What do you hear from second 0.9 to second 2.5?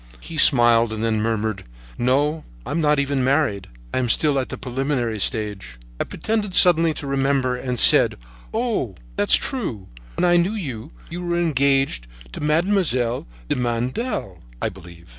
and then murmured: "No,